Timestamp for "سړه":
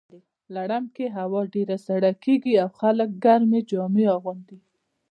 1.87-2.11